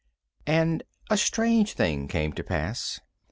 And 0.47 0.81
a 1.11 1.15
strange 1.15 1.73
thing 1.73 2.07
came 2.07 2.33
to 2.33 2.43
pass. 2.43 3.01